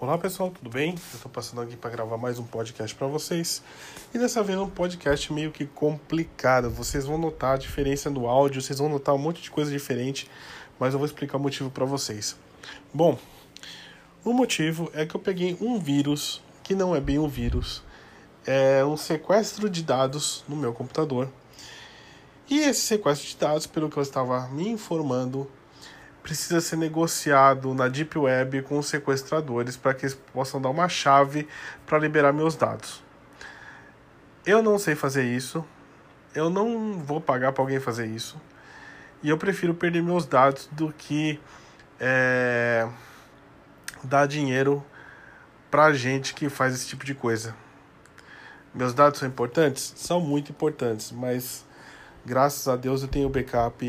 Olá 0.00 0.18
pessoal, 0.18 0.50
tudo 0.50 0.68
bem? 0.68 0.90
Eu 0.90 0.96
estou 1.14 1.30
passando 1.30 1.60
aqui 1.60 1.76
para 1.76 1.90
gravar 1.90 2.16
mais 2.16 2.40
um 2.40 2.44
podcast 2.44 2.92
para 2.96 3.06
vocês. 3.06 3.62
E 4.12 4.18
dessa 4.18 4.42
vez 4.42 4.58
é 4.58 4.62
um 4.62 4.68
podcast 4.68 5.32
meio 5.32 5.52
que 5.52 5.64
complicado. 5.64 6.68
Vocês 6.68 7.06
vão 7.06 7.18
notar 7.18 7.54
a 7.54 7.56
diferença 7.56 8.10
no 8.10 8.26
áudio, 8.26 8.60
vocês 8.60 8.80
vão 8.80 8.88
notar 8.88 9.14
um 9.14 9.18
monte 9.18 9.40
de 9.40 9.50
coisa 9.52 9.70
diferente, 9.70 10.28
mas 10.76 10.92
eu 10.92 10.98
vou 10.98 11.06
explicar 11.06 11.36
o 11.36 11.40
motivo 11.40 11.70
para 11.70 11.84
vocês. 11.84 12.36
Bom, 12.92 13.16
o 14.24 14.32
motivo 14.32 14.90
é 14.92 15.06
que 15.06 15.14
eu 15.14 15.20
peguei 15.20 15.56
um 15.60 15.78
vírus, 15.78 16.42
que 16.64 16.74
não 16.74 16.96
é 16.96 17.00
bem 17.00 17.20
um 17.20 17.28
vírus, 17.28 17.86
é 18.50 18.82
um 18.82 18.96
sequestro 18.96 19.68
de 19.68 19.82
dados 19.82 20.42
no 20.48 20.56
meu 20.56 20.72
computador. 20.72 21.28
E 22.48 22.60
esse 22.60 22.80
sequestro 22.80 23.28
de 23.28 23.36
dados, 23.36 23.66
pelo 23.66 23.90
que 23.90 23.98
eu 23.98 24.02
estava 24.02 24.48
me 24.48 24.66
informando, 24.70 25.46
precisa 26.22 26.58
ser 26.58 26.76
negociado 26.76 27.74
na 27.74 27.88
Deep 27.88 28.18
Web 28.18 28.62
com 28.62 28.78
os 28.78 28.86
sequestradores 28.86 29.76
para 29.76 29.92
que 29.92 30.06
eles 30.06 30.14
possam 30.32 30.62
dar 30.62 30.70
uma 30.70 30.88
chave 30.88 31.46
para 31.84 31.98
liberar 31.98 32.32
meus 32.32 32.56
dados. 32.56 33.04
Eu 34.46 34.62
não 34.62 34.78
sei 34.78 34.94
fazer 34.94 35.24
isso, 35.24 35.62
eu 36.34 36.48
não 36.48 36.98
vou 37.00 37.20
pagar 37.20 37.52
para 37.52 37.62
alguém 37.62 37.78
fazer 37.78 38.06
isso, 38.06 38.40
e 39.22 39.28
eu 39.28 39.36
prefiro 39.36 39.74
perder 39.74 40.02
meus 40.02 40.24
dados 40.24 40.70
do 40.72 40.90
que 40.90 41.38
é, 42.00 42.88
dar 44.02 44.26
dinheiro 44.26 44.82
para 45.70 45.92
gente 45.92 46.32
que 46.32 46.48
faz 46.48 46.74
esse 46.74 46.86
tipo 46.86 47.04
de 47.04 47.14
coisa. 47.14 47.54
Meus 48.78 48.94
dados 48.94 49.18
são 49.18 49.26
importantes? 49.26 49.92
São 49.96 50.20
muito 50.20 50.52
importantes, 50.52 51.10
mas 51.10 51.64
graças 52.24 52.68
a 52.68 52.76
Deus 52.76 53.02
eu 53.02 53.08
tenho 53.08 53.28
backup 53.28 53.84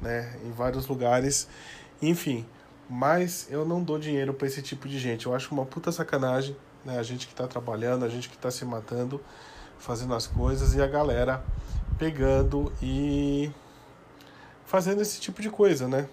né, 0.00 0.38
em 0.44 0.52
vários 0.52 0.86
lugares, 0.86 1.48
enfim. 2.00 2.46
Mas 2.88 3.48
eu 3.50 3.64
não 3.64 3.82
dou 3.82 3.98
dinheiro 3.98 4.32
para 4.32 4.46
esse 4.46 4.62
tipo 4.62 4.86
de 4.86 4.96
gente. 4.96 5.26
Eu 5.26 5.34
acho 5.34 5.52
uma 5.52 5.66
puta 5.66 5.90
sacanagem, 5.90 6.56
né, 6.84 7.00
a 7.00 7.02
gente 7.02 7.26
que 7.26 7.32
está 7.32 7.48
trabalhando, 7.48 8.04
a 8.04 8.08
gente 8.08 8.28
que 8.28 8.36
está 8.36 8.48
se 8.48 8.64
matando, 8.64 9.20
fazendo 9.76 10.14
as 10.14 10.28
coisas 10.28 10.72
e 10.76 10.80
a 10.80 10.86
galera 10.86 11.42
pegando 11.98 12.72
e 12.80 13.50
fazendo 14.66 15.02
esse 15.02 15.20
tipo 15.20 15.42
de 15.42 15.50
coisa, 15.50 15.88
né? 15.88 16.08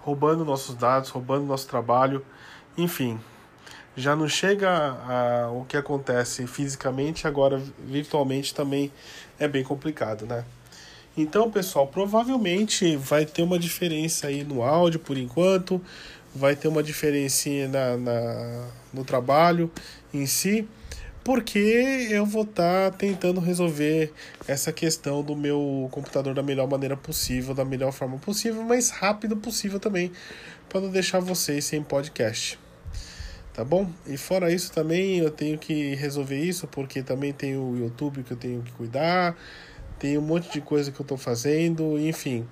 Roubando 0.00 0.44
nossos 0.44 0.74
dados, 0.74 1.08
roubando 1.08 1.46
nosso 1.46 1.66
trabalho, 1.66 2.22
enfim. 2.76 3.18
Já 3.96 4.16
não 4.16 4.28
chega 4.28 4.70
a, 4.70 5.50
o 5.50 5.64
que 5.66 5.76
acontece 5.76 6.46
fisicamente, 6.46 7.26
agora 7.26 7.62
virtualmente 7.84 8.54
também 8.54 8.90
é 9.38 9.46
bem 9.46 9.62
complicado, 9.62 10.24
né? 10.24 10.44
Então, 11.16 11.50
pessoal, 11.50 11.86
provavelmente 11.86 12.96
vai 12.96 13.26
ter 13.26 13.42
uma 13.42 13.58
diferença 13.58 14.28
aí 14.28 14.42
no 14.44 14.62
áudio 14.62 14.98
por 14.98 15.18
enquanto, 15.18 15.78
vai 16.34 16.56
ter 16.56 16.68
uma 16.68 16.82
diferença 16.82 17.50
na, 17.70 17.96
na 17.98 18.68
no 18.94 19.04
trabalho 19.04 19.70
em 20.12 20.24
si, 20.24 20.66
porque 21.22 22.08
eu 22.10 22.24
vou 22.24 22.44
estar 22.44 22.90
tá 22.90 22.96
tentando 22.96 23.40
resolver 23.40 24.10
essa 24.48 24.72
questão 24.72 25.22
do 25.22 25.36
meu 25.36 25.88
computador 25.90 26.34
da 26.34 26.42
melhor 26.42 26.68
maneira 26.68 26.96
possível, 26.96 27.54
da 27.54 27.64
melhor 27.64 27.92
forma 27.92 28.18
possível, 28.18 28.62
mais 28.62 28.88
rápido 28.88 29.36
possível 29.36 29.78
também, 29.78 30.10
para 30.68 30.80
não 30.80 30.90
deixar 30.90 31.20
vocês 31.20 31.66
sem 31.66 31.82
podcast. 31.82 32.61
Tá 33.54 33.64
bom? 33.64 33.90
E 34.06 34.16
fora 34.16 34.50
isso 34.50 34.72
também 34.72 35.18
eu 35.18 35.30
tenho 35.30 35.58
que 35.58 35.94
resolver 35.94 36.38
isso, 36.38 36.66
porque 36.66 37.02
também 37.02 37.32
tem 37.32 37.56
o 37.56 37.76
YouTube 37.76 38.22
que 38.22 38.32
eu 38.32 38.36
tenho 38.36 38.62
que 38.62 38.72
cuidar 38.72 39.36
tem 40.02 40.18
um 40.18 40.20
monte 40.20 40.50
de 40.50 40.60
coisa 40.60 40.90
que 40.90 41.00
eu 41.00 41.04
estou 41.04 41.16
fazendo, 41.16 41.96
enfim. 41.96 42.44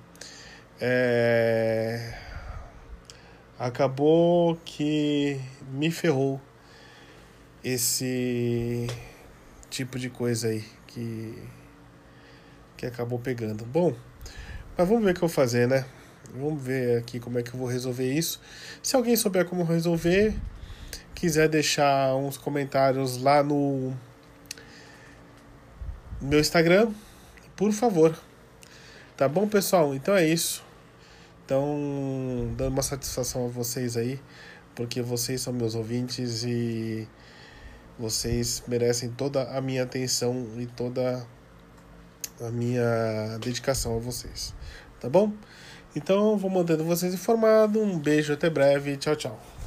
É... 0.79 2.17
Acabou 3.59 4.55
que 4.63 5.37
me 5.73 5.91
ferrou 5.91 6.39
esse 7.61 8.87
tipo 9.69 9.99
de 9.99 10.09
coisa 10.09 10.47
aí 10.47 10.63
que, 10.87 11.43
que 12.77 12.85
acabou 12.85 13.19
pegando. 13.19 13.65
Bom, 13.65 13.93
mas 14.77 14.87
vamos 14.87 15.03
ver 15.03 15.11
o 15.11 15.13
que 15.13 15.17
eu 15.17 15.27
vou 15.27 15.35
fazer, 15.35 15.67
né? 15.67 15.83
Vamos 16.33 16.63
ver 16.63 16.99
aqui 16.99 17.19
como 17.19 17.37
é 17.37 17.43
que 17.43 17.53
eu 17.53 17.59
vou 17.59 17.67
resolver 17.67 18.09
isso. 18.09 18.39
Se 18.81 18.95
alguém 18.95 19.17
souber 19.17 19.43
como 19.43 19.65
resolver, 19.65 20.33
quiser 21.15 21.47
deixar 21.47 22.15
uns 22.15 22.37
comentários 22.37 23.21
lá 23.21 23.43
no 23.43 23.93
meu 26.21 26.39
Instagram, 26.39 26.91
por 27.55 27.71
favor. 27.71 28.17
Tá 29.17 29.27
bom, 29.27 29.47
pessoal? 29.47 29.93
Então 29.93 30.15
é 30.15 30.25
isso. 30.25 30.63
Então, 31.45 32.53
dando 32.55 32.73
uma 32.73 32.81
satisfação 32.81 33.45
a 33.45 33.49
vocês 33.49 33.97
aí, 33.97 34.19
porque 34.75 35.01
vocês 35.01 35.41
são 35.41 35.51
meus 35.51 35.75
ouvintes 35.75 36.43
e 36.43 37.07
vocês 37.99 38.63
merecem 38.67 39.11
toda 39.11 39.43
a 39.51 39.61
minha 39.61 39.83
atenção 39.83 40.47
e 40.57 40.65
toda 40.65 41.25
a 42.39 42.49
minha 42.49 43.37
dedicação 43.39 43.97
a 43.97 43.99
vocês. 43.99 44.53
Tá 44.99 45.09
bom? 45.09 45.33
Então, 45.95 46.37
vou 46.37 46.49
mantendo 46.49 46.83
vocês 46.83 47.13
informados. 47.13 47.81
Um 47.81 47.99
beijo, 47.99 48.33
até 48.33 48.49
breve. 48.49 48.95
Tchau, 48.97 49.15
tchau. 49.15 49.60